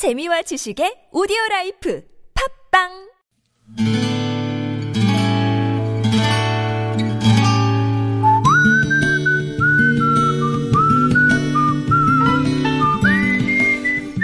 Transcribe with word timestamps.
재미와 0.00 0.40
지식의 0.40 1.12
오디오 1.12 1.36
라이프 1.50 2.02
팟빵 2.72 2.88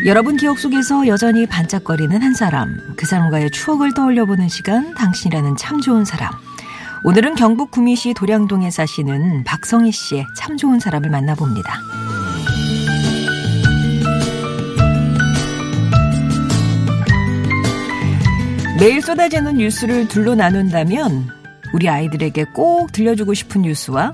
여러분 0.07 0.39
기억 0.39 0.59
속에서 0.59 1.07
여전히 1.09 1.45
반짝거리는 1.45 2.23
한 2.23 2.33
사람, 2.33 2.79
그 2.97 3.05
사람과의 3.05 3.51
추억을 3.51 3.93
떠올려보는 3.93 4.49
시간, 4.49 4.95
당신이라는 4.95 5.57
참 5.59 5.83
좋은 5.83 6.07
사람. 6.07 6.33
오늘은 7.05 7.35
경북 7.35 7.71
구미시 7.71 8.15
도량동에 8.15 8.71
사시는 8.71 9.45
박성희 9.45 9.93
씨의 9.93 10.25
참 10.39 10.57
좋은 10.57 10.81
사람을 10.81 11.11
만나봅니다. 11.11 12.06
매일 18.79 19.01
쏟아지는 19.01 19.57
뉴스를 19.57 20.07
둘로 20.07 20.35
나눈다면 20.35 21.31
우리 21.73 21.89
아이들에게 21.89 22.45
꼭 22.55 22.93
들려주고 22.93 23.33
싶은 23.33 23.63
뉴스와 23.63 24.13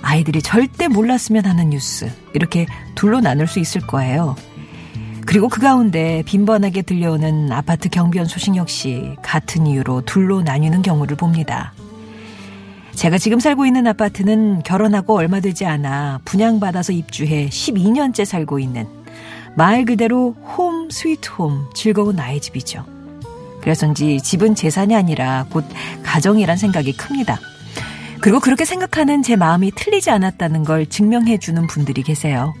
아이들이 0.00 0.40
절대 0.42 0.86
몰랐으면 0.86 1.44
하는 1.44 1.70
뉴스 1.70 2.08
이렇게 2.32 2.66
둘로 2.94 3.20
나눌 3.20 3.48
수 3.48 3.58
있을 3.58 3.80
거예요. 3.80 4.36
그리고 5.26 5.48
그 5.48 5.60
가운데 5.60 6.22
빈번하게 6.24 6.82
들려오는 6.82 7.50
아파트 7.50 7.88
경비원 7.88 8.28
소식 8.28 8.54
역시 8.54 9.16
같은 9.22 9.66
이유로 9.66 10.02
둘로 10.02 10.40
나뉘는 10.40 10.82
경우를 10.82 11.16
봅니다. 11.16 11.72
제가 12.92 13.18
지금 13.18 13.40
살고 13.40 13.66
있는 13.66 13.88
아파트는 13.88 14.62
결혼하고 14.62 15.16
얼마 15.16 15.40
되지 15.40 15.66
않아 15.66 16.20
분양받아서 16.24 16.92
입주해 16.92 17.48
12년째 17.48 18.24
살고 18.24 18.60
있는 18.60 18.86
말 19.56 19.84
그대로 19.84 20.36
홈 20.56 20.90
스위트 20.90 21.28
홈 21.30 21.66
즐거운 21.74 22.20
아이 22.20 22.40
집이죠. 22.40 22.95
그래서인지 23.66 24.20
집은 24.20 24.54
재산이 24.54 24.94
아니라 24.94 25.44
곧 25.50 25.64
가정이란 26.04 26.56
생각이 26.56 26.96
큽니다. 26.96 27.40
그리고 28.20 28.38
그렇게 28.38 28.64
생각하는 28.64 29.24
제 29.24 29.34
마음이 29.34 29.72
틀리지 29.72 30.08
않았다는 30.08 30.62
걸 30.62 30.86
증명해 30.86 31.38
주는 31.38 31.66
분들이 31.66 32.04
계세요. 32.04 32.54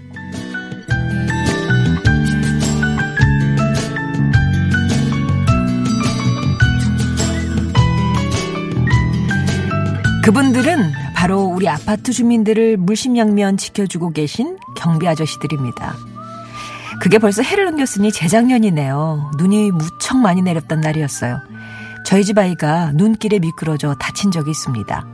그분들은 10.24 10.90
바로 11.14 11.42
우리 11.42 11.68
아파트 11.68 12.10
주민들을 12.10 12.78
물심양면 12.78 13.58
지켜주고 13.58 14.10
계신 14.10 14.58
경비 14.76 15.06
아저씨들입니다. 15.06 16.15
그게 17.00 17.18
벌써 17.18 17.42
해를 17.42 17.66
넘겼으니 17.66 18.10
재작년이네요. 18.10 19.32
눈이 19.38 19.70
무척 19.70 20.16
많이 20.16 20.42
내렸던 20.42 20.80
날이었어요. 20.80 21.40
저희 22.04 22.24
집 22.24 22.38
아이가 22.38 22.92
눈길에 22.94 23.38
미끄러져 23.38 23.94
다친 23.94 24.30
적이 24.30 24.52
있습니다. 24.52 25.06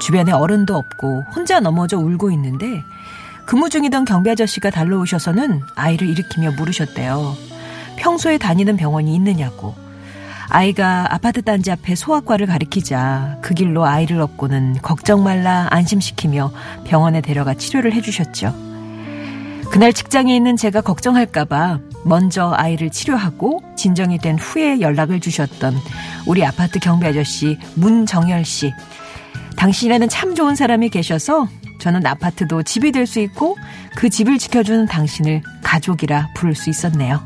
주변에 0.00 0.32
어른도 0.32 0.74
없고 0.74 1.22
혼자 1.34 1.60
넘어져 1.60 1.98
울고 1.98 2.30
있는데 2.32 2.84
근무 3.44 3.68
중이던 3.68 4.04
경비 4.04 4.30
아저씨가 4.30 4.70
달려오셔서는 4.70 5.62
아이를 5.74 6.08
일으키며 6.08 6.52
물으셨대요. 6.52 7.36
평소에 7.96 8.38
다니는 8.38 8.76
병원이 8.76 9.14
있느냐고. 9.14 9.74
아이가 10.48 11.06
아파트 11.12 11.42
단지 11.42 11.70
앞에 11.70 11.94
소아과를 11.94 12.46
가리키자 12.46 13.38
그 13.42 13.54
길로 13.54 13.86
아이를 13.86 14.20
업고는 14.20 14.76
걱정 14.82 15.22
말라 15.22 15.66
안심시키며 15.70 16.52
병원에 16.84 17.20
데려가 17.20 17.54
치료를 17.54 17.92
해주셨죠. 17.94 18.71
그날 19.72 19.94
직장에 19.94 20.36
있는 20.36 20.54
제가 20.58 20.82
걱정할까봐 20.82 21.80
먼저 22.04 22.52
아이를 22.54 22.90
치료하고 22.90 23.62
진정이 23.74 24.18
된 24.18 24.38
후에 24.38 24.82
연락을 24.82 25.18
주셨던 25.18 25.74
우리 26.26 26.44
아파트 26.44 26.78
경비 26.78 27.06
아저씨 27.06 27.58
문정열 27.76 28.44
씨. 28.44 28.70
당신이라는 29.56 30.10
참 30.10 30.34
좋은 30.34 30.56
사람이 30.56 30.90
계셔서 30.90 31.48
저는 31.80 32.04
아파트도 32.06 32.62
집이 32.64 32.92
될 32.92 33.06
수 33.06 33.18
있고 33.20 33.56
그 33.96 34.10
집을 34.10 34.38
지켜주는 34.38 34.86
당신을 34.86 35.40
가족이라 35.62 36.28
부를 36.34 36.54
수 36.54 36.68
있었네요. 36.68 37.20